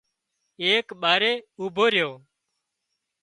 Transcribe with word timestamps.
ايڪ 0.61 0.87
ٻارئي 1.01 1.33
اوڀو 1.59 1.85
ريو 1.93 2.11